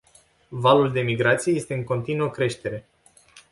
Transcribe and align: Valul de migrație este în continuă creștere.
Valul 0.49 0.91
de 0.91 1.01
migrație 1.01 1.53
este 1.53 1.73
în 1.73 1.83
continuă 1.83 2.29
creștere. 2.29 2.87